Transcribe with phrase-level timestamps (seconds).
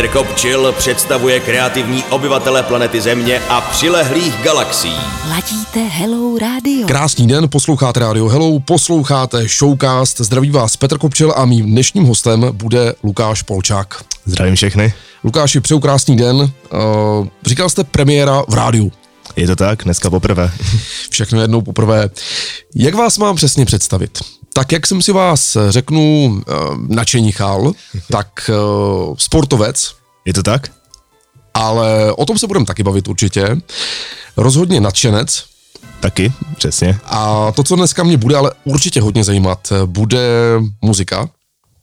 [0.00, 4.96] Petr Kopčil představuje kreativní obyvatele planety Země a přilehlých galaxií.
[5.28, 6.86] Ladíte Hello Radio.
[6.86, 12.46] Krásný den, posloucháte Radio Hello, posloucháte Showcast, zdraví vás Petr Kopčil a mým dnešním hostem
[12.52, 14.04] bude Lukáš Polčák.
[14.24, 14.92] Zdravím všechny.
[15.24, 16.36] Lukáši, přeju krásný den.
[16.36, 16.48] Uh,
[17.46, 18.92] říkal jste premiéra v rádiu.
[19.36, 20.50] Je to tak, dneska poprvé.
[21.10, 22.10] Všechno jednou poprvé.
[22.74, 24.18] Jak vás mám přesně představit?
[24.54, 27.72] Tak jak jsem si vás řeknu uh, načenichal,
[28.10, 28.50] tak
[29.08, 29.94] uh, sportovec,
[30.24, 30.70] Je to tak?
[31.54, 33.56] ale o tom se budeme taky bavit určitě.
[34.36, 35.44] Rozhodně nadšenec,
[36.00, 36.98] Taky, přesně.
[37.04, 40.20] A to, co dneska mě bude ale určitě hodně zajímat, bude
[40.82, 41.28] muzika.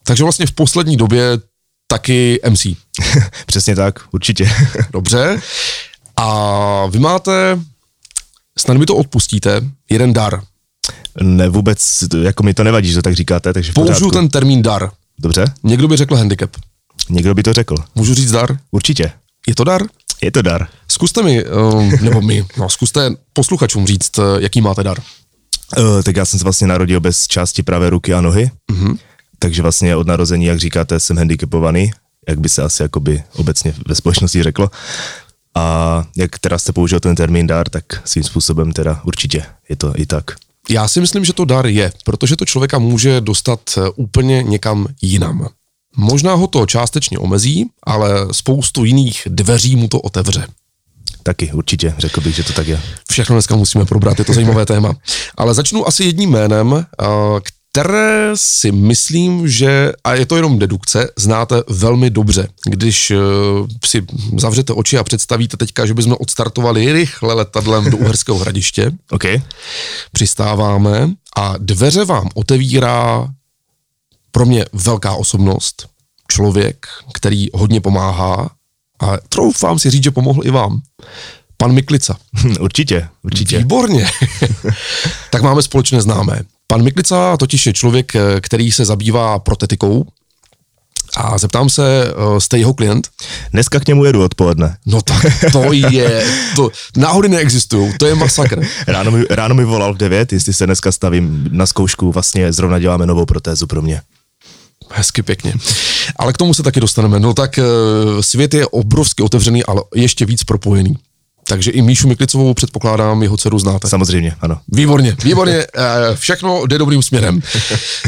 [0.04, 1.40] Takže vlastně v poslední době
[1.88, 2.66] taky MC.
[3.46, 4.52] přesně tak, určitě.
[4.92, 5.42] Dobře.
[6.16, 7.60] A vy máte,
[8.58, 10.42] snad mi to odpustíte, jeden dar.
[11.22, 14.92] Ne, vůbec, jako mi to nevadí, že to tak říkáte, takže Použiju ten termín dar.
[15.20, 16.52] Dobře, Někdo by řekl handicap.
[17.10, 17.76] někdo by to řekl.
[17.96, 18.58] Můžu říct dar?
[18.72, 19.12] Určitě.
[19.48, 19.82] Je to dar?
[20.22, 20.68] Je to dar.
[20.88, 24.98] Zkuste mi, um, nebo mi, no, zkuste posluchačům říct, eh, jaký máte dar.
[25.78, 28.98] Uh, tak já jsem se vlastně narodil bez části pravé ruky a nohy, mm-hmm.
[29.40, 31.92] takže vlastně od narození, jak říkáte, jsem handicapovaný,
[32.28, 34.72] jak by se asi jakoby obecně ve společnosti řeklo.
[35.56, 39.94] A jak teda jste použil ten termín dar, tak svým způsobem teda určitě je to
[39.96, 40.32] i tak.
[40.70, 44.88] Já si myslím, že to dar je, protože to člověka může dostat eh, úplně někam
[45.02, 45.48] jinam.
[45.98, 50.48] Možná ho to částečně omezí, ale spoustu jiných dveří mu to otevře.
[51.24, 52.82] Taky určitě, řekl bych, že to tak je.
[53.12, 54.96] Všechno dneska musíme probrat, je to zajímavé téma.
[55.38, 57.06] Ale začnu asi jedním jménem, eh,
[57.78, 62.48] které si myslím, že, a je to jenom dedukce, znáte velmi dobře.
[62.66, 63.16] Když eh,
[63.86, 64.06] si
[64.38, 69.24] zavřete oči a představíte teďka, že bychom odstartovali rychle letadlem do Uherského hradiště, OK,
[70.12, 73.28] přistáváme a dveře vám otevírá
[74.32, 75.88] pro mě velká osobnost,
[76.32, 78.50] člověk, který hodně pomáhá
[79.00, 80.82] a troufám si říct, že pomohl i vám.
[81.58, 82.18] Pan Miklica.
[82.60, 83.58] určitě, určitě.
[83.58, 84.08] Výborně.
[85.32, 86.42] tak máme společné známé.
[86.68, 90.06] Pan Miklica totiž je člověk, eh, který se zabývá protetikou
[91.18, 93.08] a zeptám se, eh, jste jeho klient?
[93.52, 94.78] Dneska k němu jedu odpoledne.
[94.86, 98.62] No tak to je, to, náhody neexistují, to je masakr.
[98.88, 102.80] Ráno mi, ráno mi volal v 9, jestli se dneska stavím na zkoušku, vlastně zrovna
[102.80, 104.02] děláme novou protézu pro mě.
[104.92, 105.54] Hezky pěkně.
[106.16, 107.20] Ale k tomu se taky dostaneme.
[107.20, 107.64] No tak eh,
[108.22, 110.98] svět je obrovsky otevřený, ale ještě víc propojený.
[111.50, 113.90] Takže i Míšu Miklicovou předpokládám, jeho dceru znáte.
[113.90, 114.60] Samozřejmě, ano.
[114.68, 117.42] Výborně, výborně, eh, všechno jde dobrým směrem.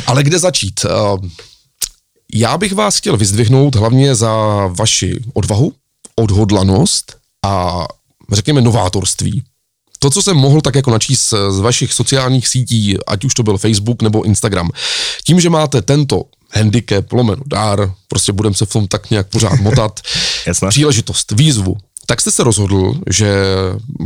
[0.08, 0.86] Ale kde začít?
[0.86, 1.28] Eh,
[2.34, 4.34] Já bych vás chtěl vyzdvihnout hlavně za
[4.68, 5.74] vaši odvahu,
[6.16, 7.86] odhodlanost a
[8.32, 9.44] řekněme novátorství.
[10.00, 13.58] To, co jsem mohl tak jako načíst z vašich sociálních sítí, ať už to byl
[13.58, 14.70] Facebook nebo Instagram,
[15.24, 19.60] tím, že máte tento handicap, lomeno dár, prostě budeme se v tom tak nějak pořád
[19.60, 20.00] motat,
[20.70, 21.78] příležitost, výzvu,
[22.10, 23.34] tak jste se rozhodl, že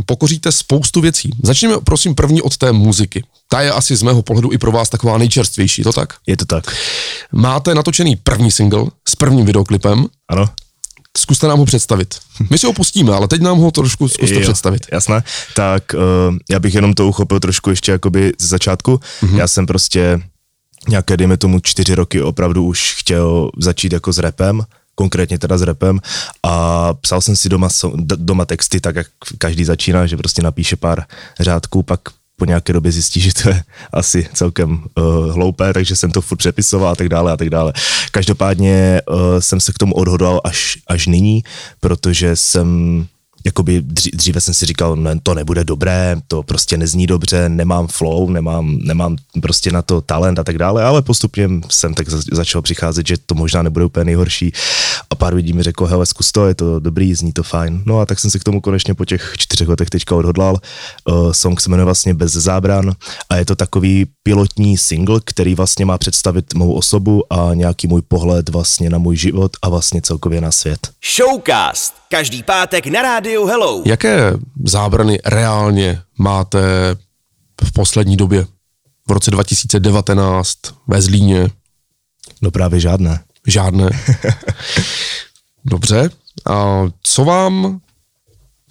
[0.06, 1.30] pokoříte spoustu věcí.
[1.44, 3.24] Začněme prosím první od té muziky.
[3.50, 6.14] Ta je asi z mého pohledu i pro vás taková nejčerstvější, to tak?
[6.28, 6.76] Je to tak.
[7.32, 10.50] Máte natočený první single s prvním videoklipem, Ano.
[11.18, 12.16] zkuste nám ho představit.
[12.50, 14.86] My si ho pustíme, ale teď nám ho trošku zkuste Jo, představit.
[14.92, 15.24] Jasné.
[15.56, 19.00] Tak uh, já bych jenom to uchopil trošku ještě jakoby z začátku.
[19.22, 19.38] Mhm.
[19.38, 20.22] Já jsem prostě
[20.90, 24.62] nějaké, dejme tomu, čtyři roky opravdu už chtěl začít jako s rapem,
[24.96, 26.00] konkrétně teda s rapem
[26.44, 27.68] a psal jsem si doma,
[28.16, 31.04] doma texty, tak jak každý začíná, že prostě napíše pár
[31.40, 32.00] řádků, pak
[32.38, 36.38] po nějaké době zjistí, že to je asi celkem uh, hloupé, takže jsem to furt
[36.38, 37.74] přepisoval a tak dále a tak dále.
[38.12, 41.44] Každopádně uh, jsem se k tomu odhodlal až, až nyní,
[41.80, 42.68] protože jsem
[43.46, 47.88] jakoby dří- dříve jsem si říkal, ne, to nebude dobré, to prostě nezní dobře, nemám
[47.88, 52.22] flow, nemám, nemám prostě na to talent a tak dále, ale postupně jsem tak za-
[52.32, 54.52] začal přicházet, že to možná nebude úplně nejhorší
[55.10, 57.84] a pár lidí mi řeklo, hele, zkus to, je to dobrý, zní to fajn.
[57.86, 60.58] No a tak jsem se k tomu konečně po těch čtyřech letech teďka odhodlal.
[61.10, 62.94] Uh, song se jmenuje vlastně Bez zábran
[63.30, 68.02] a je to takový pilotní single, který vlastně má představit mou osobu a nějaký můj
[68.02, 70.90] pohled vlastně na můj život a vlastně celkově na svět.
[71.16, 71.94] Showcast.
[72.10, 73.84] Každý pátek na rádiu Hello.
[73.86, 74.34] Jaké
[74.66, 76.62] zábrany reálně máte
[77.64, 78.46] v poslední době?
[79.08, 80.58] V roce 2019
[80.88, 81.50] ve Zlíně?
[82.42, 83.20] No právě žádné.
[83.48, 83.90] Žádné.
[85.66, 86.10] Dobře.
[86.50, 87.80] A co vám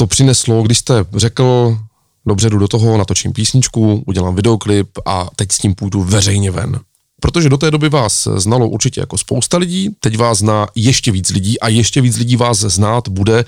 [0.02, 1.78] to přineslo, když jste řekl,
[2.26, 6.80] dobře, jdu do toho, natočím písničku, udělám videoklip a teď s tím půjdu veřejně ven?
[7.20, 11.30] Protože do té doby vás znalo určitě jako spousta lidí, teď vás zná ještě víc
[11.30, 13.44] lidí a ještě víc lidí vás znát bude,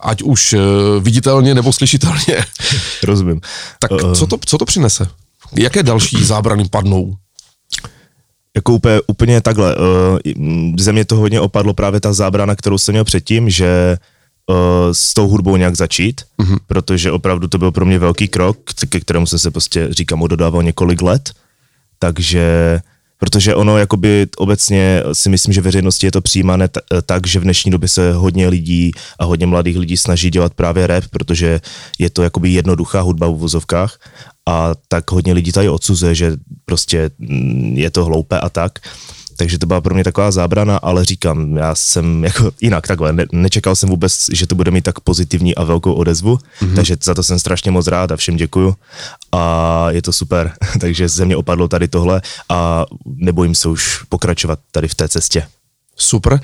[0.00, 0.58] ať už eh,
[1.00, 2.44] viditelně nebo slyšitelně.
[3.02, 3.40] Rozumím.
[3.78, 5.08] Tak Eh, co to, co to přinese?
[5.58, 7.16] Jaké další zábrany padnou?
[8.56, 9.76] Jako úplně, úplně takhle.
[9.76, 10.18] Uh,
[10.78, 13.98] ze mě to hodně opadlo právě ta zábrana, kterou jsem měl předtím, že
[14.46, 14.56] uh,
[14.92, 16.58] s tou hudbou nějak začít, mm-hmm.
[16.66, 18.58] protože opravdu to byl pro mě velký krok,
[18.88, 21.32] ke kterému jsem se prostě, říkám, ododával několik let.
[21.98, 22.80] Takže
[23.18, 27.42] protože ono jakoby obecně si myslím, že veřejnosti je to přijímané t- tak, že v
[27.42, 31.60] dnešní době se hodně lidí a hodně mladých lidí snaží dělat právě rap, protože
[31.98, 33.98] je to jakoby jednoduchá hudba v uvozovkách
[34.46, 36.32] a tak hodně lidí tady odsuzuje, že
[36.64, 38.78] prostě mm, je to hloupé a tak.
[39.36, 43.26] Takže to byla pro mě taková zábrana, ale říkám, já jsem jako jinak takhle, ne,
[43.32, 46.74] nečekal jsem vůbec, že to bude mít tak pozitivní a velkou odezvu, mm-hmm.
[46.74, 48.74] takže za to jsem strašně moc rád a všem děkuju
[49.32, 54.58] a je to super, takže ze mě opadlo tady tohle a nebojím se už pokračovat
[54.70, 55.46] tady v té cestě.
[55.96, 56.40] Super.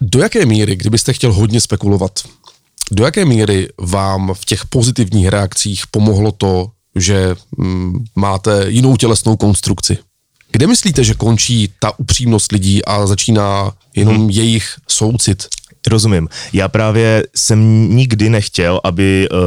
[0.00, 2.20] Do jaké míry, kdybyste chtěl hodně spekulovat,
[2.92, 9.36] do jaké míry vám v těch pozitivních reakcích pomohlo to, že mm, máte jinou tělesnou
[9.36, 9.98] konstrukci?
[10.54, 14.30] Kde myslíte, že končí ta upřímnost lidí a začíná jenom hmm.
[14.30, 15.46] jejich soucit?
[15.86, 16.28] Rozumím.
[16.52, 19.38] Já právě jsem nikdy nechtěl, aby uh,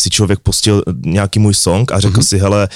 [0.00, 2.24] si člověk pustil nějaký můj song a řekl mm-hmm.
[2.24, 2.68] si, hele,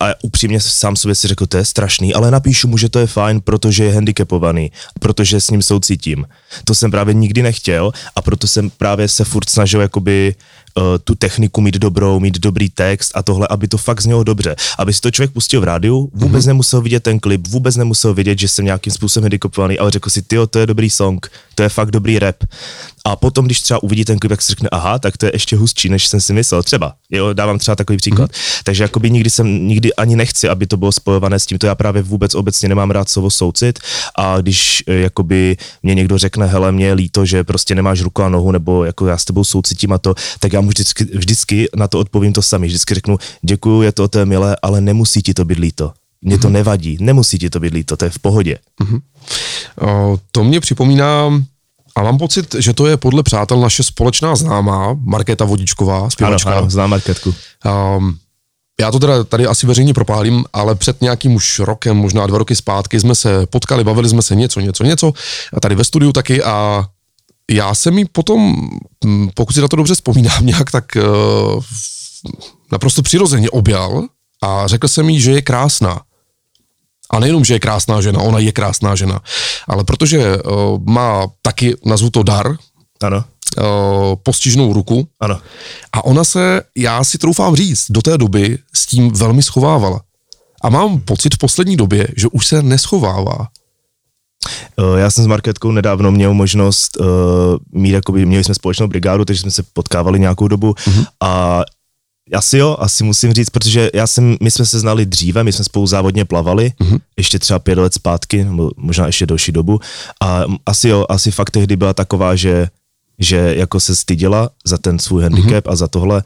[0.00, 3.06] a upřímně sám sobě si řekl, to je strašný, ale napíšu mu, že to je
[3.06, 6.26] fajn, protože je handicapovaný, protože s ním soucítím.
[6.64, 10.34] To jsem právě nikdy nechtěl a proto jsem právě se furt snažil jakoby
[10.74, 14.56] uh, tu techniku mít dobrou, mít dobrý text a tohle, aby to fakt znělo dobře.
[14.78, 16.48] Aby si to člověk pustil v rádiu, vůbec mm-hmm.
[16.48, 20.22] nemusel vidět ten klip, vůbec nemusel vidět, že jsem nějakým způsobem handicapovaný, ale řekl si,
[20.22, 22.36] ty to je dobrý song, to je fakt dobrý rap.
[23.06, 25.56] A potom, když třeba uvidí ten klip, tak si řekne, aha, tak to je ještě
[25.56, 26.62] hustší, než jsem si myslel.
[26.62, 28.30] Třeba, jo, dávám třeba takový příklad.
[28.30, 28.60] Mm-hmm.
[28.64, 31.74] Takže jakoby nikdy jsem, nikdy ani nechci, aby to bylo spojované s tím, to já
[31.74, 33.78] právě vůbec obecně nemám rád slovo soucit
[34.18, 38.22] a když eh, jakoby mě někdo řekne, hele, mě je líto, že prostě nemáš ruku
[38.22, 41.68] a nohu, nebo jako já s tebou soucitím a to, tak já mu vždycky, vždycky
[41.76, 42.66] na to odpovím to sami.
[42.66, 45.92] Vždycky řeknu, děkuju, je to, to je milé, ale nemusí ti to být líto.
[46.22, 46.52] Mně to mm-hmm.
[46.52, 48.58] nevadí, nemusí ti to být líto, to je v pohodě.
[48.80, 49.00] Mm-hmm.
[49.80, 51.30] O, to mě připomíná
[51.96, 56.50] a mám pocit, že to je podle přátel naše společná známá, Markéta Vodičková, zpěvačka.
[56.50, 57.34] Ano, ano znám Marketku.
[57.96, 58.18] Um,
[58.80, 62.56] já to teda tady asi veřejně propálím, ale před nějakým už rokem, možná dva roky
[62.56, 65.12] zpátky jsme se potkali, bavili jsme se něco, něco, něco,
[65.52, 66.84] a tady ve studiu taky a
[67.50, 68.54] já jsem jí potom,
[69.04, 71.62] hm, pokud si na to dobře vzpomínám, nějak tak uh,
[72.72, 74.04] naprosto přirozeně objal
[74.42, 76.00] a řekl jsem jí, že je krásná.
[77.14, 79.22] A nejenom, že je krásná žena, ona je krásná žena,
[79.70, 82.58] ale protože uh, má taky, nazvu to dar,
[83.02, 83.24] ano.
[83.58, 85.06] Uh, postižnou ruku.
[85.20, 85.38] Ano.
[85.92, 90.00] A ona se, já si troufám říct, do té doby s tím velmi schovávala.
[90.62, 93.48] A mám pocit v poslední době, že už se neschovává.
[94.78, 97.06] Uh, já jsem s Marketkou nedávno měl možnost uh,
[97.72, 101.06] mít, jakoby, měli jsme společnou brigádu, takže jsme se potkávali nějakou dobu uh-huh.
[101.20, 101.62] a
[102.32, 105.64] asi jo, asi musím říct, protože já jsem, my jsme se znali dříve, my jsme
[105.64, 107.00] spolu závodně plavali, mm-hmm.
[107.16, 109.80] ještě třeba pět let zpátky, nebo možná ještě delší dobu.
[110.22, 112.68] A asi jo, asi fakt tehdy byla taková, že,
[113.18, 115.72] že jako se styděla za ten svůj handicap mm-hmm.
[115.72, 116.22] a za tohle.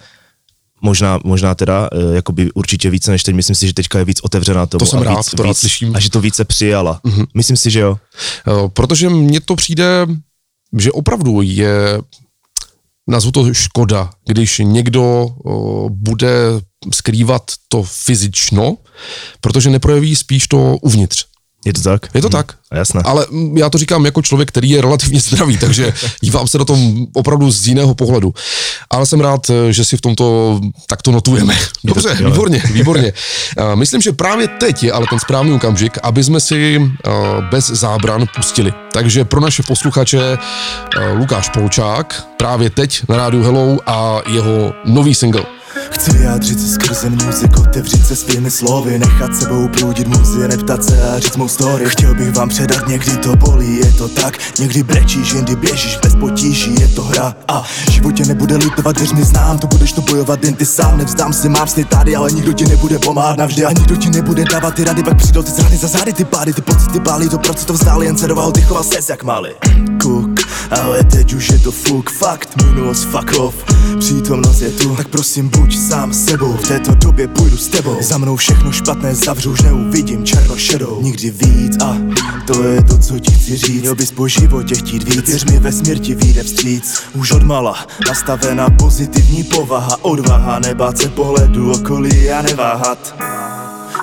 [0.82, 4.04] Možná, možná teda, eh, jako by určitě více než teď, myslím si, že teďka je
[4.04, 4.78] víc otevřená tomu.
[4.78, 5.96] To jsem a rád, víc, to rád víc, slyším.
[5.96, 7.00] A že to více přijala.
[7.04, 7.26] Mm-hmm.
[7.34, 7.96] Myslím si, že jo.
[8.48, 10.06] Eh, protože mně to přijde,
[10.78, 12.00] že opravdu je
[13.08, 15.28] nazvu to škoda, když někdo
[15.88, 16.30] bude
[16.94, 18.76] skrývat to fyzično,
[19.40, 21.26] protože neprojeví spíš to uvnitř.
[21.68, 22.06] Je to tak?
[22.14, 22.32] Je to hmm.
[22.32, 22.52] tak.
[22.74, 23.02] Jasné.
[23.04, 27.06] Ale já to říkám jako člověk, který je relativně zdravý, takže dívám se na tom
[27.12, 28.34] opravdu z jiného pohledu.
[28.90, 31.58] Ale jsem rád, že si v tomto takto notujeme.
[31.84, 33.12] Dobře, to, výborně, výborně.
[33.74, 36.90] Myslím, že právě teď je ale ten správný okamžik, aby jsme si
[37.50, 38.72] bez zábran pustili.
[38.92, 40.38] Takže pro naše posluchače
[41.14, 45.57] Lukáš Polčák právě teď na rádiu Hello a jeho nový single.
[45.74, 51.10] Chci vyjádřit se skrze music, otevřít se svými slovy Nechat sebou průdit muzy, neptat se
[51.10, 51.84] a říct mou story.
[51.88, 54.38] Chtěl bych vám předat, někdy to bolí, je to tak.
[54.58, 57.34] Někdy brečíš, jindy běžíš bez potíží, je to hra.
[57.48, 61.32] A životě nebude litovat, věř mi znám To budeš to bojovat jen ty sám, nevzdám
[61.32, 63.64] se, mám sny tady Ale nikdo ti nebude pomáhat navždy.
[63.64, 66.52] A nikdo ti nebude dávat ty rady, pak přijdou ty zrady za zády Ty pády,
[66.52, 69.54] ty pocity bály, to proč to vzdál, jen se doval, ty choval ses jak máli
[70.02, 73.54] Kuk, ale teď už je to fuk, fakt, minulost, fuck off.
[73.98, 76.52] Přítomnost je tu, tak prosím buď sám sebou.
[76.52, 77.96] V této době půjdu s tebou.
[78.00, 81.02] Za mnou všechno špatné zavřu, už neuvidím černo šedou.
[81.02, 81.96] Nikdy víc a
[82.46, 83.80] to je to, co ti chci říct.
[83.80, 85.28] Měl bys po životě chtít víc.
[85.28, 87.02] Věř mi ve smrti vyjde vstříc.
[87.14, 89.96] Už odmala nastavená pozitivní povaha.
[90.02, 93.14] Odvaha nebát se pohledu okolí a neváhat.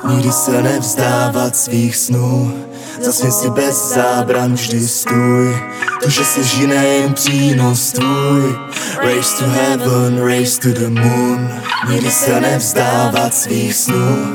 [0.09, 2.53] Nikdy se nevzdávat svých snů
[3.01, 5.57] Zasně si bez zábran vždy stůj.
[6.03, 8.55] To, že žine jen přínos tvůj.
[9.01, 11.49] Race to heaven, race to the moon.
[11.89, 14.27] Nikdy se nevzdávat svých snů.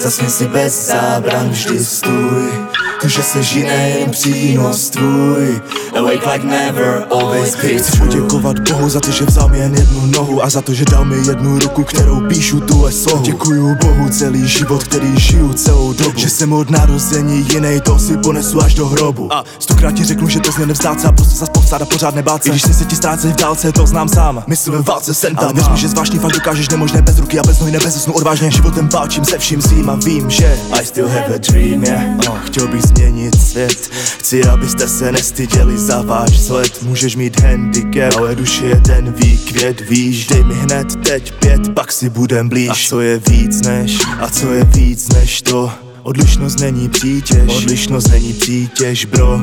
[0.00, 5.60] Zasně si bez zábran vždy stůj že se žine jen přínos tvůj.
[5.98, 10.06] Awake like never, always be Chci poděkovat Bohu za to, že vzal mi jen jednu
[10.06, 14.08] nohu A za to, že dal mi jednu ruku, kterou píšu tuhle slohu Děkuju Bohu
[14.08, 16.12] celý život, který žiju celou dobu.
[16.16, 19.34] Že jsem od narození jiný, to si ponesu až do hrobu.
[19.34, 22.14] A stokrát ti řeknu, že to zně nevzdát se a prostě zas povstát a pořád
[22.14, 22.48] nebát se.
[22.48, 24.44] I když se ti ztrácej v dálce, to znám sám.
[24.46, 27.38] Myslím ve válce jsem tam, ale věř mi, že zvláštní fakt dokážeš nemožné bez ruky
[27.38, 28.50] a bez nohy, ne bez snu odvážně.
[28.50, 32.02] Životem válčím se vším svým a vím, že I still have a dream, yeah.
[32.28, 33.90] oh, Chtěl bych změnit svět.
[34.18, 39.80] Chci, abyste se nestyděli za váš vzhled Můžeš mít handicap, ale duše je ten výkvět.
[39.80, 42.68] Víš, dej mi hned teď pět, pak si budem blíž.
[42.70, 45.72] A co je víc než, a co je víc než to?
[46.02, 49.40] Odlišnost není přítěž, odlišnost není přítěž, bro.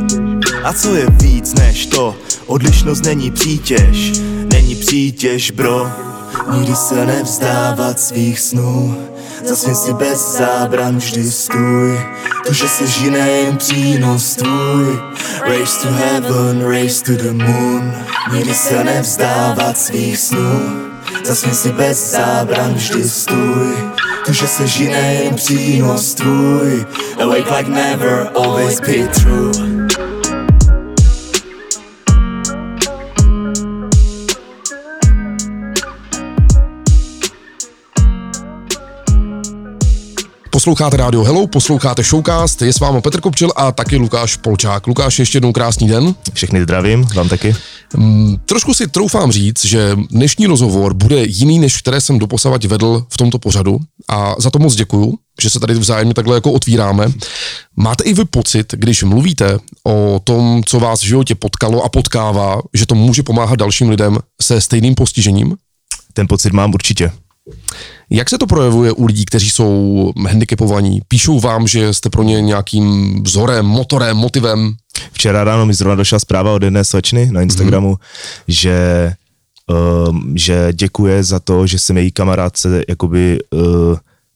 [0.63, 4.11] A co je víc než to, odlišnost není přítěž,
[4.53, 5.87] není přítěž, bro.
[6.53, 8.97] Nikdy se nevzdávat svých snů
[9.45, 11.99] Zasvěň si bez zábran vždy stůj.
[12.45, 14.99] To, že se žine jen přínos tvůj.
[15.45, 17.93] Race to heaven, race to the moon.
[18.33, 20.59] Nikdy se nevzdávat svých snů.
[21.25, 23.75] Zasvěň si bez zábran vždy stůj.
[24.25, 26.85] To, že se žine jen přínos tvůj.
[27.21, 29.80] Awake like never, always be true
[40.61, 44.87] Posloucháte Radio Hello, posloucháte Showcast, je s vámi Petr Kopčil a taky Lukáš Polčák.
[44.87, 46.15] Lukáš, ještě jednou krásný den.
[46.33, 47.55] Všechny zdravím, vám taky.
[47.97, 53.05] Mm, trošku si troufám říct, že dnešní rozhovor bude jiný, než které jsem doposavať vedl
[53.09, 57.07] v tomto pořadu a za to moc děkuju, že se tady vzájemně takhle jako otvíráme.
[57.75, 62.61] Máte i vy pocit, když mluvíte o tom, co vás v životě potkalo a potkává,
[62.73, 65.55] že to může pomáhat dalším lidem se stejným postižením?
[66.13, 67.11] Ten pocit mám určitě.
[68.11, 71.01] Jak se to projevuje u lidí, kteří jsou handicapovaní?
[71.07, 74.73] Píšou vám, že jste pro ně nějakým vzorem, motorem, motivem?
[75.11, 78.43] Včera ráno mi zrovna došla zpráva od jedné slečny na Instagramu, mm-hmm.
[78.47, 79.13] že,
[80.09, 83.61] um, že děkuje za to, že jsem její kamarádce jakoby uh,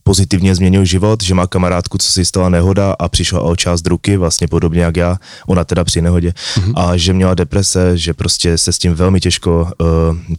[0.07, 4.17] pozitivně změnil život, že má kamarádku, co si stala nehoda a přišla o část ruky,
[4.17, 6.73] vlastně podobně jak já, ona teda při nehodě, mm-hmm.
[6.75, 9.87] a že měla deprese, že prostě se s tím velmi těžko uh,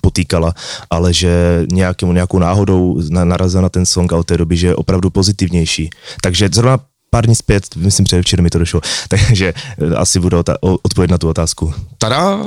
[0.01, 0.55] potýkala,
[0.91, 4.77] ale že nějakým, nějakou náhodou narazila na ten song a od té doby, že je
[4.77, 5.91] opravdu pozitivnější.
[6.23, 6.79] Takže zrovna
[7.11, 11.29] pár dní zpět, myslím, předevčer mi to došlo, takže eh, asi budu odpovědět na tu
[11.29, 11.75] otázku.
[11.99, 12.39] Tada!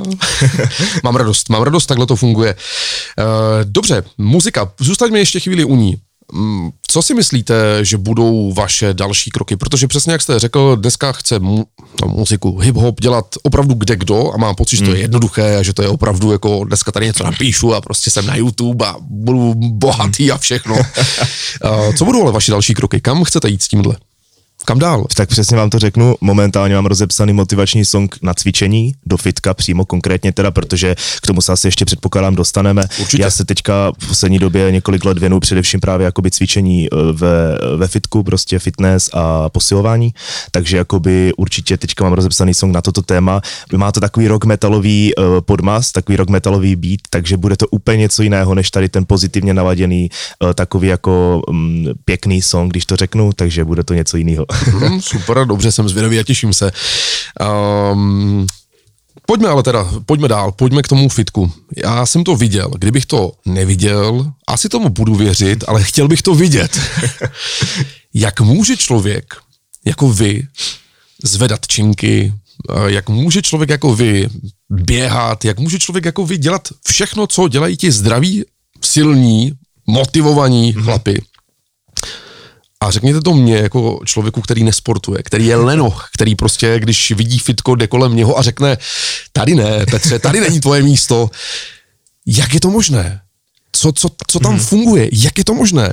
[1.04, 2.54] mám radost, mám radost, takhle to funguje.
[2.54, 3.24] Uh,
[3.64, 5.96] dobře, muzika, zůstaňme ještě chvíli u ní.
[6.32, 9.56] Mm, co si myslíte, že budou vaše další kroky?
[9.56, 11.66] Protože přesně jak jste řekl, dneska chce mu,
[12.02, 15.02] no, muziku, hip-hop dělat opravdu kde kdo a mám pocit, že to je hmm.
[15.02, 18.36] jednoduché a že to je opravdu jako dneska tady něco napíšu a prostě jsem na
[18.36, 20.76] YouTube a budu bohatý a všechno.
[21.98, 23.00] Co budou ale vaše další kroky?
[23.00, 23.96] Kam chcete jít s tímhle?
[24.64, 25.06] Kam dál?
[25.16, 29.84] Tak přesně vám to řeknu, momentálně mám rozepsaný motivační song na cvičení, do fitka přímo
[29.84, 32.82] konkrétně teda, protože k tomu se asi ještě předpokládám dostaneme.
[33.00, 33.22] Určitě.
[33.22, 37.58] Já se teďka v poslední době několik let věnu především právě jakoby cvičení e, ve,
[37.76, 40.14] ve fitku, prostě fitness a posilování,
[40.50, 43.40] takže jakoby určitě teďka mám rozepsaný song na toto téma.
[43.76, 47.96] Má to takový rock metalový uh, podmas, takový rock metalový beat, takže bude to úplně
[47.96, 50.10] něco jiného, než tady ten pozitivně naladěný,
[50.44, 54.46] uh, takový jako um, pěkný song, když to řeknu, takže bude to něco jiného.
[54.52, 56.72] Hmm, super, dobře, jsem zvědavý a těším se.
[57.92, 58.46] Um,
[59.26, 61.52] Pojďme ale teda, pojďme dál, pojďme k tomu fitku.
[61.76, 66.34] Já jsem to viděl, kdybych to neviděl, asi tomu budu věřit, ale chtěl bych to
[66.34, 66.80] vidět.
[68.14, 69.34] jak může člověk,
[69.84, 70.46] jako vy,
[71.24, 72.32] zvedat činky,
[72.86, 74.28] jak může člověk jako vy
[74.70, 78.44] běhat, jak může člověk jako vy dělat všechno, co dělají ti zdraví,
[78.82, 79.52] silní,
[79.86, 80.84] motivovaní mm-hmm.
[82.80, 87.38] A řekněte to mě jako člověku, který nesportuje, který je lenoch, který prostě, když vidí
[87.38, 88.78] fitko, jde kolem něho a řekne,
[89.32, 91.30] tady ne, Petře, tady není tvoje místo.
[92.26, 93.20] Jak je to možné?
[93.72, 94.60] Co, co, co tam hmm.
[94.60, 95.08] funguje?
[95.12, 95.92] Jak je to možné?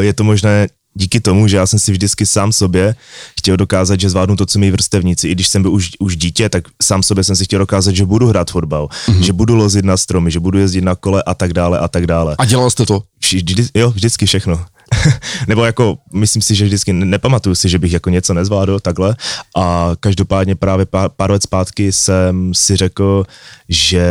[0.00, 2.94] Je to možné díky tomu, že já jsem si vždycky sám sobě
[3.38, 5.28] chtěl dokázat, že zvládnu to, co mi vrstevníci.
[5.28, 8.06] I když jsem byl už, už dítě, tak sám sobě jsem si chtěl dokázat, že
[8.06, 9.20] budu hrát fotbal, mm-hmm.
[9.20, 12.06] že budu lozit na stromy, že budu jezdit na kole a tak dále a tak
[12.06, 12.36] dále.
[12.38, 13.02] A dělal jste to?
[13.22, 14.64] Vždy, jo, vždycky všechno.
[15.48, 19.16] nebo jako, myslím si, že vždycky nepamatuju si, že bych jako něco nezvládl takhle
[19.56, 23.24] a každopádně právě pár, pár let zpátky jsem si řekl,
[23.68, 24.06] že,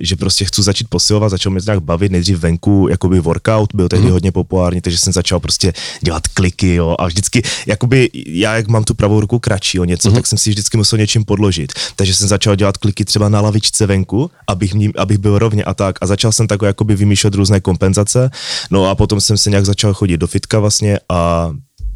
[0.00, 3.88] že prostě chci začít posilovat, začal mě to nějak bavit, nejdřív venku, jakoby workout, byl
[3.88, 4.12] tehdy mm.
[4.12, 8.84] hodně populární, takže jsem začal prostě dělat kliky, jo, a vždycky, jakoby já, jak mám
[8.84, 10.14] tu pravou ruku kratší o něco, mm.
[10.14, 13.86] tak jsem si vždycky musel něčím podložit, takže jsem začal dělat kliky třeba na lavičce
[13.86, 17.60] venku, abych, mě, abych byl rovně a tak a začal jsem tak jakoby vymýšlet různé
[17.60, 18.30] kompenzace,
[18.70, 21.50] no a potom jsem se nějak začal chodit do fitka vlastně a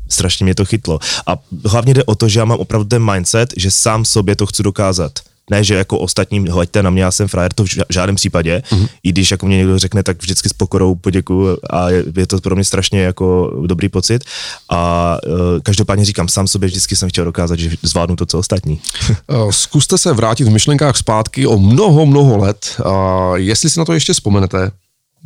[0.08, 0.98] strašně mě to chytlo.
[1.26, 4.46] A hlavně jde o to, že já mám opravdu ten mindset, že sám sobě to
[4.46, 5.12] chci dokázat.
[5.50, 8.62] Ne, že jako ostatním, hleďte na mě, já jsem frajer, to v žádném případě.
[8.70, 8.88] Mm-hmm.
[9.02, 12.40] I když jako mě někdo řekne, tak vždycky s pokorou poděkuju a je, je to
[12.40, 14.24] pro mě strašně jako dobrý pocit.
[14.68, 18.80] A uh, každopádně říkám, sám sobě vždycky jsem chtěl dokázat, že zvládnu to, co ostatní.
[19.30, 22.80] Eh, Zkuste se vrátit v myšlenkách zpátky o mnoho, mnoho let.
[22.84, 24.70] A jestli si na to ještě vzpomenete,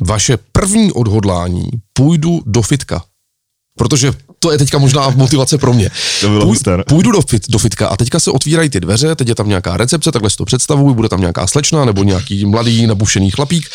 [0.01, 3.03] vaše první odhodlání, půjdu do fitka.
[3.77, 5.89] Protože to je teďka možná motivace pro mě.
[6.21, 6.83] To bylo ne?
[6.87, 9.77] půjdu do, fit, do fitka a teďka se otvírají ty dveře, teď je tam nějaká
[9.77, 13.69] recepce, takhle si to představuji, bude tam nějaká slečna nebo nějaký mladý nabušený chlapík.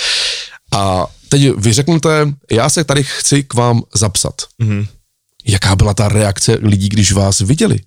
[0.72, 4.34] A teď vy řeknete, já se tady chci k vám zapsat.
[4.62, 4.86] Mm-hmm.
[5.46, 7.78] Jaká byla ta reakce lidí, když vás viděli?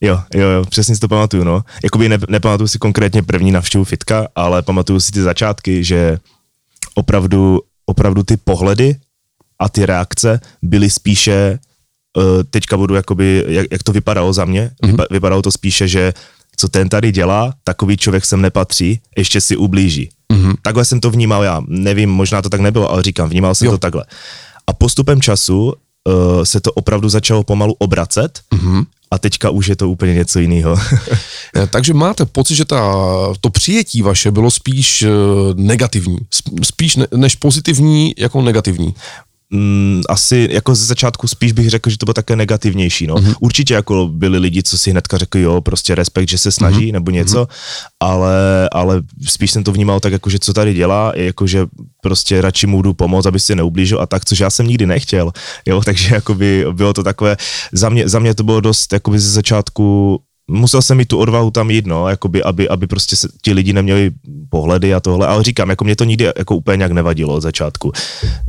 [0.00, 1.64] Jo, jo, jo, přesně si to pamatuju, no.
[1.84, 6.18] Jakoby ne, nepamatuju si konkrétně první navštěvu fitka, ale pamatuju si ty začátky, že
[6.98, 8.96] opravdu, opravdu ty pohledy
[9.58, 11.58] a ty reakce byly spíše,
[12.16, 14.90] uh, teďka budu jakoby, jak, jak to vypadalo za mě, mm-hmm.
[14.90, 16.12] Vypa, vypadalo to spíše, že
[16.56, 20.10] co ten tady dělá, takový člověk sem nepatří, ještě si ublíží.
[20.32, 20.54] Mm-hmm.
[20.62, 23.72] Takhle jsem to vnímal já, nevím, možná to tak nebylo, ale říkám, vnímal jsem Jo.
[23.72, 24.04] to takhle.
[24.66, 25.72] A postupem času uh,
[26.42, 28.84] se to opravdu začalo pomalu obracet mm-hmm.
[29.10, 30.76] A teďka už je to úplně něco jiného.
[31.56, 32.94] Eh, Takže máte pocit, že ta,
[33.40, 35.08] to přijetí vaše bylo spíš eh,
[35.54, 38.94] negativní, Sp- spíš ne, než pozitivní jako negativní.
[39.50, 43.06] Mm, asi jako ze začátku spíš bych řekl, že to bylo také negativnější.
[43.06, 43.14] No.
[43.14, 43.34] Mm-hmm.
[43.40, 46.92] Určitě jako byli lidi, co si hnedka řekli, jo, prostě respekt, že se snaží mm-hmm.
[46.92, 47.86] nebo něco, mm-hmm.
[48.00, 51.66] ale, ale spíš jsem to vnímal tak, jako, že co tady dělá, je jako, že
[52.02, 55.32] prostě radši mu jdu pomoct, aby si neublížil a tak, což já jsem nikdy nechtěl.
[55.66, 57.36] Jo, takže jakoby bylo to takové,
[57.72, 61.50] za mě, za mě to bylo dost jakoby ze začátku musel jsem mít tu odvahu
[61.50, 64.10] tam jít, no, jakoby, aby, aby prostě se, ti lidi neměli
[64.50, 67.92] pohledy a tohle, ale říkám, jako mě to nikdy jako úplně nějak nevadilo od začátku.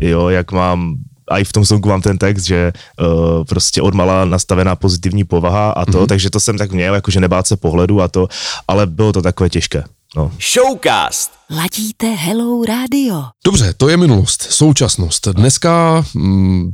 [0.02, 0.96] Jo, jak mám
[1.32, 5.72] a i v tom songu mám ten text, že uh, prostě odmala nastavená pozitivní povaha
[5.72, 6.08] a to, mm-hmm.
[6.08, 8.28] takže to jsem tak měl, jakože nebát se pohledu a to,
[8.68, 9.84] ale bylo to takové těžké.
[10.16, 10.32] No.
[10.54, 11.32] Showcast.
[11.50, 13.24] Ladíte Hello Radio.
[13.46, 15.28] Dobře, to je minulost, současnost.
[15.28, 16.70] Dneska mm,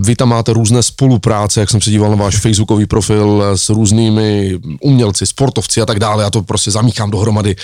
[0.00, 4.58] vy tam máte různé spolupráce, jak jsem se díval na váš facebookový profil s různými
[4.80, 7.56] umělci, sportovci a tak dále, já to prostě zamíchám dohromady.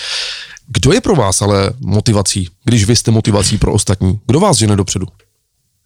[0.69, 4.21] Kdo je pro vás ale motivací, když vy jste motivací pro ostatní?
[4.27, 5.07] Kdo vás žene dopředu?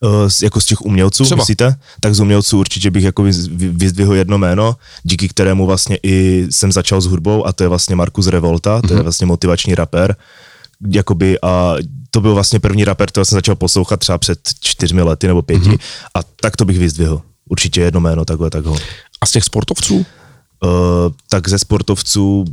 [0.03, 1.37] Uh, z- jako z těch umělců, Třeba.
[1.41, 1.77] myslíte?
[2.01, 6.47] Tak z umělců určitě bych jako vyz- vy- vyzdvihl jedno jméno, díky kterému vlastně i
[6.51, 8.97] jsem začal s hudbou a to je vlastně Markus Revolta, to Mhm.
[8.97, 10.17] je vlastně motivační rapper.
[10.89, 11.75] Jakoby a
[12.11, 15.69] to byl vlastně první rapper, kterého jsem začal poslouchat třeba před čtyřmi lety nebo pěti
[15.69, 15.79] Mhm.
[16.15, 17.23] a tak to bych vyzdvihl.
[17.49, 18.77] Určitě jedno jméno, takhle, tak ho.
[19.21, 19.97] A z těch sportovců?
[19.97, 20.03] Uh,
[21.29, 22.45] tak ze sportovců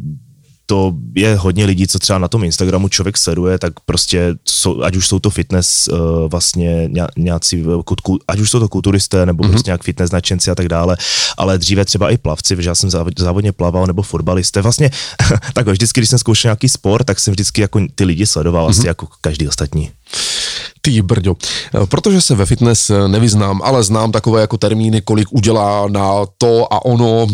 [0.69, 4.95] to je hodně lidí, co třeba na tom Instagramu člověk sleduje, tak prostě, jsou, ať
[4.95, 9.43] už jsou to fitness uh, vlastně ně- nějací, eh, ať už jsou to kulturisté, nebo
[9.43, 9.49] mm-hmm.
[9.49, 10.97] prostě nějak fitness nadšenci a tak dále,
[11.37, 14.91] ale dříve třeba i plavci, protože já jsem záv- závodně plaval, nebo fotbalisté, vlastně
[15.53, 18.79] takhle, vždycky, když jsem zkoušel nějaký sport, tak jsem vždycky jako ty lidi sledoval, mm-hmm.
[18.79, 19.91] asi jako každý ostatní.
[20.81, 21.35] Ty brďo.
[21.83, 26.73] Eh, Protože se ve fitness nevyznám, ale znám takové jako termíny, kolik udělá na to
[26.73, 27.27] a ono.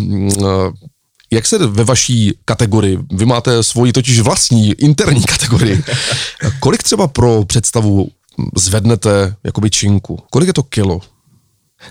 [1.34, 5.84] Jak se ve vaší kategorii, vy máte svoji totiž vlastní interní kategorii,
[6.60, 8.08] kolik třeba pro představu
[8.58, 10.19] zvednete jakoby činku?
[10.30, 11.02] Kolik je to kilo?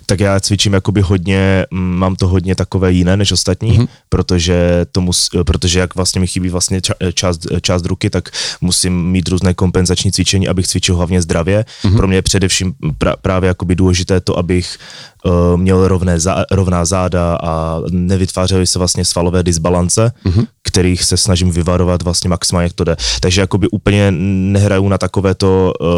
[0.07, 3.89] tak já cvičím jakoby hodně, mm, mám to hodně takové jiné než ostatní, mm-hmm.
[4.09, 6.81] protože, to mus, protože jak vlastně mi chybí vlastně
[7.15, 8.29] část, část ruky, tak
[8.61, 11.65] musím mít různé kompenzační cvičení, abych cvičil hlavně zdravě.
[11.85, 11.97] Mm-hmm.
[11.97, 14.79] Pro mě je především pra, právě jakoby důležité to, abych
[15.57, 20.47] měl rovné zá, rovná záda a nevytvářely se vlastně svalové disbalance, mm-hmm.
[20.63, 22.97] kterých se snažím vyvarovat vlastně maximálně, jak to jde.
[23.21, 25.89] Takže jakoby úplně nehraju na takové to, uh,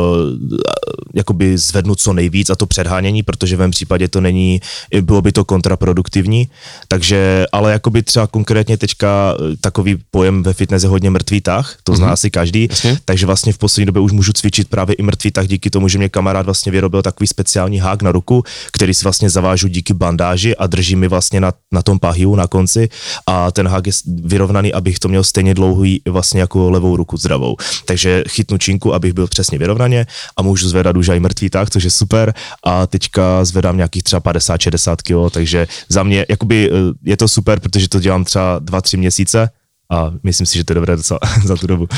[1.14, 4.60] jakoby zvednu co nejvíc a to předhánění, protože v mém případě to není,
[5.00, 6.48] bylo by to kontraproduktivní,
[6.88, 11.76] takže, ale jakoby třeba konkrétně teďka eh, takový pojem ve fitness je hodně mrtvý tah,
[11.82, 12.12] to zná mm-hmm.
[12.12, 12.98] asi každý, Jasně.
[13.04, 15.98] takže vlastně v poslední době už můžu cvičit právě i mrtvý tah díky tomu, že
[15.98, 20.56] mě kamarád vlastně vyrobil takový speciální hák na ruku, který si vlastně zavážu díky bandáži
[20.56, 22.88] a drží mi vlastně na, na tom pahiu na konci
[23.26, 27.56] a ten hák je vyrovnaný, abych to měl stejně dlouhý vlastně jako levou ruku zdravou.
[27.84, 31.84] Takže chytnu činku, abych byl přesně vyrovnaně a můžu zvedat už i mrtvý tah, což
[31.84, 37.16] je super a teďka zvedám nějakých třeba 50-60 kg, takže za mě jakoby eh, je
[37.16, 39.50] to super, protože to dělám třeba 2-3 měsíce
[39.90, 41.88] a myslím si, že to je dobré docela za tu dobu.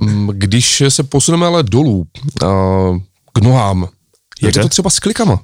[0.00, 2.06] Mm, Když se posuneme ale dolů
[2.44, 2.48] a
[3.32, 3.88] k nohám,
[4.42, 5.40] jak je to třeba s klikama?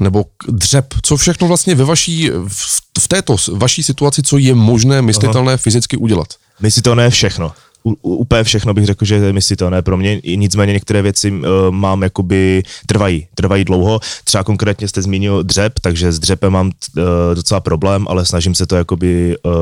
[0.00, 0.94] Nebo dřep?
[1.02, 5.96] Co všechno vlastně ve vaší, v, v této vaší situaci, co je možné, myslitelné fyzicky
[5.96, 6.28] udělat?
[6.60, 7.52] My si to ne všechno.
[7.84, 11.40] U, u, úplně všechno bych řekl, že je myslitelné pro mě, nicméně některé věci uh,
[11.70, 17.02] mám jakoby, trvají, trvají dlouho, třeba konkrétně jste zmínil dřep, takže s dřepem mám uh,
[17.34, 19.52] docela problém, ale snažím se to jakoby uh,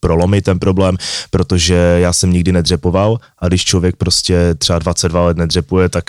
[0.00, 0.96] prolomit ten problém,
[1.30, 6.04] protože já jsem nikdy nedřepoval a když člověk prostě třeba 22 let nedřepuje, tak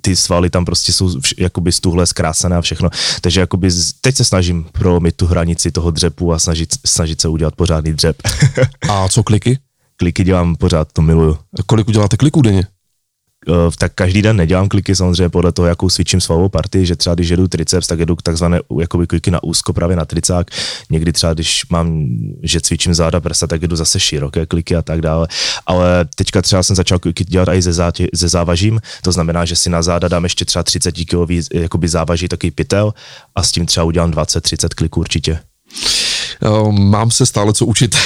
[0.00, 3.68] ty svaly tam prostě jsou vš- jakoby stuhle zkrásené a všechno, takže jakoby
[4.00, 8.16] teď se snažím prolomit tu hranici toho dřepu a snažit, snažit se udělat pořádný dřep.
[8.88, 9.58] A co kliky?
[10.00, 11.38] Kliky dělám pořád, to miluju.
[11.66, 12.66] Kolik uděláte kliků denně?
[13.48, 17.14] Uh, tak každý den nedělám kliky samozřejmě podle toho, jakou cvičím svalovou partii, že třeba
[17.14, 20.50] když jedu triceps, tak jedu takzvané jakoby kliky na úzko právě na tricák.
[20.90, 22.06] Někdy třeba, když mám,
[22.42, 25.28] že cvičím záda prsa, tak jedu zase široké kliky a tak dále.
[25.66, 29.56] Ale teďka třeba jsem začal kliky dělat i ze, zátě, ze závažím, to znamená, že
[29.56, 32.94] si na záda dám ještě třeba 30 kg jakoby závaží takový pytel
[33.34, 35.38] a s tím třeba udělám 20-30 kliků určitě.
[36.70, 37.96] Mám se stále co učit.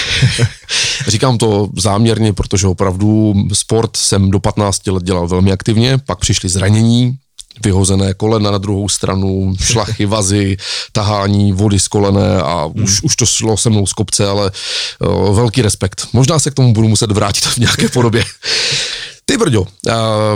[1.09, 6.49] Říkám to záměrně, protože opravdu sport jsem do 15 let dělal velmi aktivně, pak přišly
[6.49, 7.19] zranění,
[7.65, 10.57] vyhozené kolena na druhou stranu, šlachy, vazy,
[10.93, 12.85] tahání vody z kolene a hmm.
[12.85, 14.51] už, už to šlo se mnou z kopce, ale
[15.01, 16.09] uh, velký respekt.
[16.13, 18.25] Možná se k tomu budu muset vrátit v nějaké podobě.
[19.25, 19.69] Ty brďo, uh,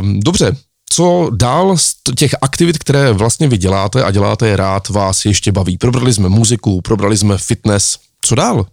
[0.02, 0.56] dobře,
[0.88, 5.52] co dál z těch aktivit, které vlastně vy děláte a děláte je rád, vás ještě
[5.52, 5.78] baví?
[5.78, 8.66] Probrali jsme muziku, probrali jsme fitness, co dál?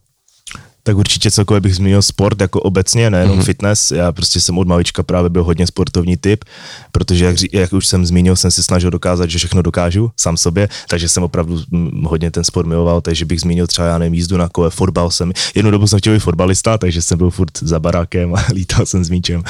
[0.85, 3.43] Tak určitě celkově bych zmínil sport jako obecně, nejenom mm-hmm.
[3.43, 3.91] fitness.
[3.91, 6.45] Já prostě jsem od malička právě byl hodně sportovní typ,
[6.91, 10.69] protože jak, jak už jsem zmínil, jsem si snažil dokázat, že všechno dokážu sám sobě,
[10.89, 11.59] takže jsem opravdu
[12.03, 15.33] hodně ten sport miloval, takže bych zmínil třeba, já nevím, jízdu na kole, fotbal jsem,
[15.55, 19.03] jednu dobu jsem chtěl být fotbalista, takže jsem byl furt za barákem a lítal jsem
[19.03, 19.43] s míčem.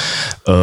[0.48, 0.54] Uh,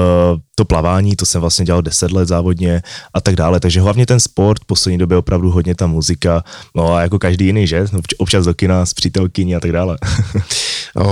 [0.54, 2.82] to plavání, to jsem vlastně dělal 10 let závodně
[3.14, 6.94] a tak dále, takže hlavně ten sport, v poslední době opravdu hodně ta muzika, no
[6.94, 7.86] a jako každý jiný, že?
[8.18, 9.98] Občas do kina s přítelkyní a tak dále.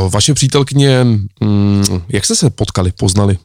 [0.09, 1.05] Vaše přítelkyně,
[1.41, 3.39] mm, jak jste se potkali, poznali?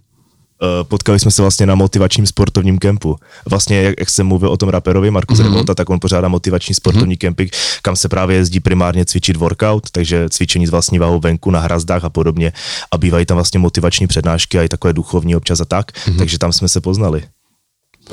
[0.63, 3.15] Eh, potkali jsme se vlastně na motivačním sportovním kempu.
[3.49, 5.43] Vlastně, jak, jak jsem mluvil o tom raperovi Markus mm-hmm.
[5.43, 7.17] Revolta, tak on pořádá motivační sportovní mm-hmm.
[7.17, 7.49] kempy,
[7.81, 12.03] kam se právě jezdí primárně cvičit workout, takže cvičení s vlastní váhou venku na hrazdách
[12.03, 12.53] a podobně.
[12.91, 16.17] A bývají tam vlastně motivační přednášky a i takové duchovní občas a tak, mm-hmm.
[16.17, 17.23] takže tam jsme se poznali.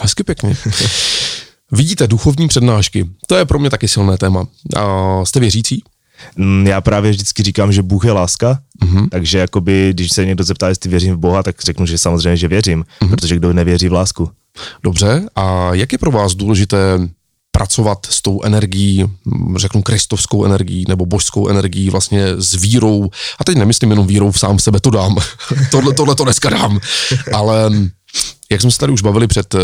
[0.01, 0.57] Hezky pěkně.
[1.73, 4.47] Vidíte, duchovní přednášky, to je pro mě taky silné téma.
[4.77, 5.83] A jste věřící?
[6.37, 9.09] Mm, já právě vždycky říkám, že Bůh je láska, mm-hmm.
[9.11, 12.49] takže jakoby, když se někdo zeptá, jestli věřím v Boha, tak řeknu, že samozřejmě, že
[12.49, 13.11] věřím, mm-hmm.
[13.11, 14.31] protože kdo nevěří v lásku.
[14.83, 17.09] Dobře, a jak je pro vás důležité
[17.53, 19.05] pracovat s tou energií,
[19.57, 24.39] řeknu kristovskou energií nebo božskou energií, vlastně s vírou, a teď nemyslím jenom vírou v
[24.39, 25.17] sám sebe, to dám,
[25.71, 26.81] tohle, tohle to dneska dám,
[27.33, 27.71] ale
[28.53, 29.59] jak jsme se tady už bavili před eh,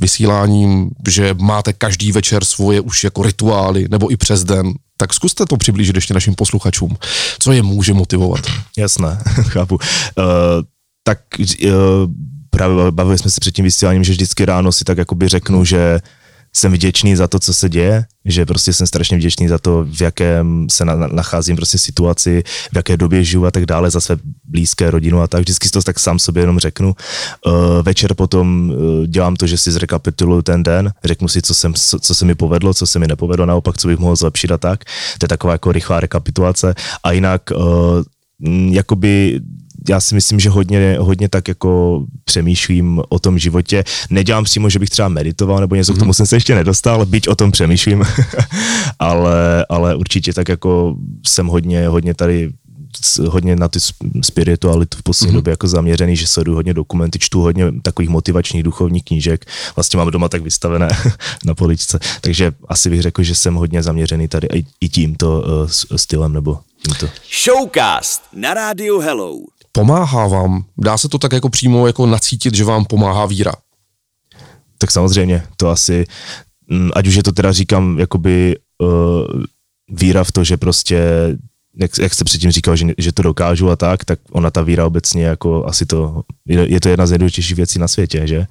[0.00, 5.46] vysíláním, že máte každý večer svoje už jako rituály, nebo i přes den, tak zkuste
[5.46, 6.96] to přiblížit ještě našim posluchačům.
[7.38, 8.40] Co je může motivovat?
[8.78, 9.74] Jasné, chápu.
[9.74, 10.24] Uh,
[11.04, 11.18] tak
[11.64, 11.72] uh,
[12.50, 16.00] právě bavili jsme se před tím vysíláním, že vždycky ráno si tak jakoby řeknu, že
[16.58, 20.00] jsem vděčný za to, co se děje, že prostě jsem strašně vděčný za to, v
[20.00, 22.42] jakém se na, nacházím prostě situaci,
[22.72, 25.40] v jaké době žiju a tak dále, za své blízké rodinu a tak.
[25.40, 26.96] Vždycky to tak sám sobě jenom řeknu.
[27.46, 31.74] Uh, večer potom uh, dělám to, že si zrekapituluju ten den, řeknu si, co, jsem,
[31.74, 34.84] co, se mi povedlo, co se mi nepovedlo, naopak, co bych mohl zlepšit a tak.
[35.18, 36.74] To je taková jako rychlá rekapitulace.
[37.04, 38.02] A jinak uh,
[38.70, 39.40] jakoby
[39.88, 43.84] já si myslím, že hodně, hodně tak jako přemýšlím o tom životě.
[44.10, 45.96] Nedělám přímo, že bych třeba meditoval nebo něco, mm-hmm.
[45.96, 46.14] k tomu mhm.
[46.14, 48.04] jsem se ještě nedostal, byť o tom přemýšlím,
[48.98, 52.50] ale, ale určitě tak jako jsem hodně, hodně tady
[53.28, 53.78] hodně na ty
[54.22, 55.36] spiritualitu v poslední mm-hmm.
[55.36, 60.10] době jako zaměřený, že sleduju hodně dokumenty, čtu hodně takových motivačních duchovních knížek, vlastně mám
[60.10, 60.88] doma tak vystavené
[61.44, 65.96] na poličce, takže asi bych řekl, že jsem hodně zaměřený tady i, i tímto uh,
[65.96, 67.08] stylem nebo tímto.
[67.44, 69.57] Showcast na rádiu Hello.
[69.78, 73.52] Pomáhá vám, dá se to tak jako přímo jako nacítit, že vám pomáhá víra?
[74.78, 76.06] Tak samozřejmě, to asi,
[76.70, 78.88] mm, ať už je to teda říkám, jakoby uh,
[79.88, 80.98] víra v to, že prostě
[81.76, 84.86] jak, jak jste předtím říkal, že, že to dokážu a tak, tak ona ta víra
[84.86, 88.46] obecně jako asi to, je, je to jedna z nejdůležitějších věcí na světě, že?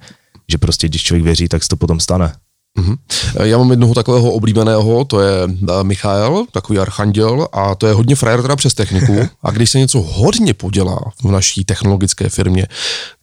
[0.50, 2.32] Že prostě když člověk věří, tak se to potom stane.
[2.78, 2.96] Mm-hmm.
[3.44, 8.16] Já mám jednoho takového oblíbeného, to je eh, Michael, takový archanděl, a to je hodně
[8.16, 9.16] frajer teda přes techniku.
[9.42, 12.66] A když se něco hodně podělá v naší technologické firmě,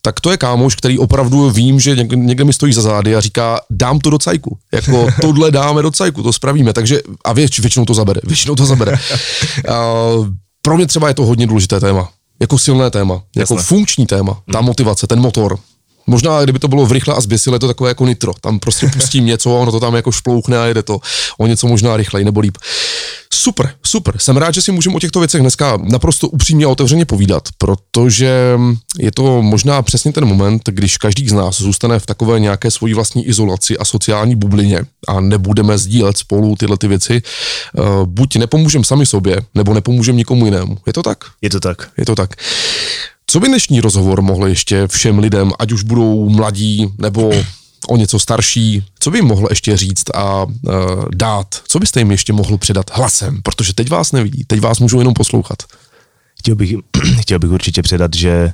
[0.01, 3.59] tak to je kámoš, který opravdu vím, že někde mi stojí za zády a říká,
[3.69, 4.57] dám to do cajku.
[4.73, 6.73] Jako tohle dáme do cajku, to spravíme.
[6.73, 8.97] Takže, a věč, většinou to zabere, většinou to zabere.
[9.69, 9.93] A
[10.61, 12.09] pro mě třeba je to hodně důležité téma.
[12.39, 15.59] Jako silné téma, jako jako funkční téma, ta motivace, ten motor,
[16.07, 18.33] Možná, kdyby to bylo v rychle a zběsile, to takové jako nitro.
[18.41, 20.99] Tam prostě pustím něco a ono to tam jako šplouchne a jede to
[21.37, 22.57] o něco možná rychleji nebo líp.
[23.33, 24.15] Super, super.
[24.17, 28.57] Jsem rád, že si můžeme o těchto věcech dneska naprosto upřímně a otevřeně povídat, protože
[28.99, 32.93] je to možná přesně ten moment, když každý z nás zůstane v takové nějaké svojí
[32.93, 37.21] vlastní izolaci a sociální bublině a nebudeme sdílet spolu tyhle ty věci.
[37.21, 40.77] Eh, buď nepomůžeme sami sobě, nebo nepomůžeme nikomu jinému.
[40.87, 41.17] Je to tak?
[41.41, 41.89] Je to tak.
[41.97, 42.29] Je to tak.
[43.35, 47.31] Co by dnešní rozhovor mohl ještě všem lidem, ať už budou mladí nebo
[47.87, 50.51] o něco starší, co by jim mohl ještě říct a uh,
[51.15, 51.47] dát?
[51.67, 53.41] Co byste jim ještě mohl předat hlasem?
[53.43, 55.57] Protože teď vás nevidí, teď vás můžou jenom poslouchat.
[56.39, 56.73] Chtěl bych,
[57.21, 58.51] chtěl bych určitě předat, že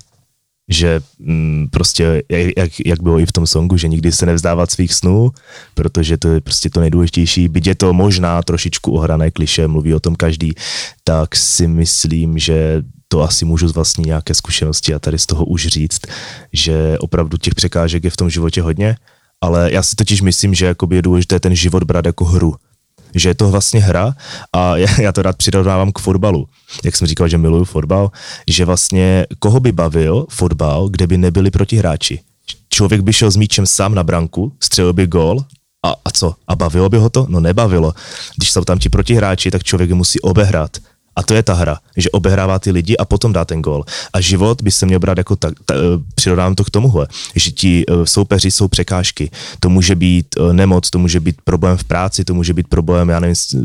[0.70, 2.24] že mm, prostě,
[2.58, 5.32] jak, jak bylo i v tom songu, že nikdy se nevzdávat svých snů,
[5.74, 10.00] protože to je prostě to nejdůležitější, byť je to možná trošičku ohrané kliše, mluví o
[10.00, 10.54] tom každý,
[11.04, 15.45] tak si myslím, že to asi můžu z vlastní nějaké zkušenosti a tady z toho
[15.45, 16.02] už říct,
[16.54, 18.95] že opravdu těch překážek je v tom životě hodně,
[19.41, 22.56] ale já si totiž myslím, že je důležité ten život brát jako hru
[23.15, 24.15] že je to vlastně hra
[24.54, 26.47] a já to rád přirovnávám k fotbalu.
[26.84, 28.12] Jak jsem říkal, že miluju fotbal,
[28.47, 32.19] že vlastně koho by bavil fotbal, kde by nebyli protihráči.
[32.69, 35.43] Člověk by šel s míčem sám na branku, střelil by gól
[35.86, 36.36] a, a co?
[36.47, 37.26] A bavilo by ho to?
[37.30, 37.93] No nebavilo.
[38.38, 40.71] Když jsou tam ti protihráči, tak člověk je musí obehrát.
[41.15, 43.84] A to je ta hra, že obehrává ty lidi a potom dá ten gol.
[44.13, 45.78] A život by se měl brát jako tak, ta, eh,
[46.15, 49.32] přirodám to k tomuhle, že ti uh, soupeři jsou překážky.
[49.60, 53.10] To může být uh, nemoc, to může být problém v práci, to může být problém,
[53.10, 53.56] já nevím, s,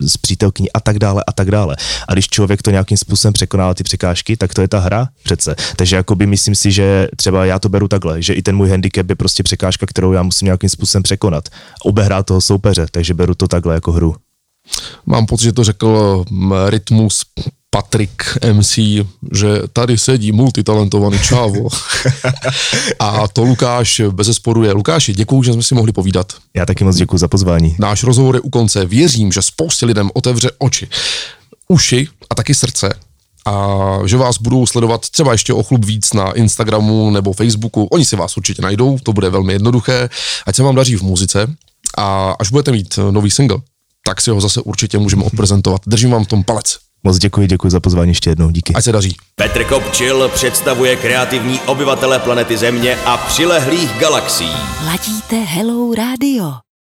[0.00, 1.76] s přítelkyní a tak dále a tak dále.
[2.08, 5.54] A když člověk to nějakým způsobem překonává ty překážky, tak to je ta hra přece.
[5.76, 9.08] Takže jakoby myslím si, že třeba já to beru takhle, že i ten můj handicap
[9.08, 11.48] je prostě překážka, kterou já musím nějakým způsobem překonat.
[11.84, 14.16] Obehrát toho soupeře, takže beru to takhle jako hru.
[15.06, 17.22] Mám pocit, že to řekl mm, Rytmus
[17.70, 18.22] Patrik
[18.52, 18.78] MC,
[19.32, 21.68] že tady sedí multitalentovaný čávo.
[22.98, 24.72] a to Lukáš bez zesporu je.
[24.72, 26.32] Lukáši, děkuji, že jsme si mohli povídat.
[26.54, 27.76] Já taky moc děkuji za pozvání.
[27.78, 28.84] Náš rozhovor je u konce.
[28.84, 30.88] Věřím, že spoustě lidem otevře oči,
[31.68, 32.94] uši a taky srdce
[33.46, 37.84] a že vás budou sledovat třeba ještě o chlup víc na Instagramu nebo Facebooku.
[37.84, 40.08] Oni si vás určitě najdou, to bude velmi jednoduché.
[40.46, 41.46] Ať se vám daří v muzice
[41.98, 43.58] a až budete mít nový single,
[44.06, 45.80] tak si ho zase určitě můžeme odprezentovat.
[45.86, 46.78] Držím vám v tom palec.
[47.04, 48.74] Moc děkuji, děkuji za pozvání ještě jednou, díky.
[48.74, 49.16] Ať se daří.
[49.34, 54.52] Petr Kopčil představuje kreativní obyvatele planety Země a přilehlých galaxií.
[54.86, 56.52] Ladíte Hello Radio.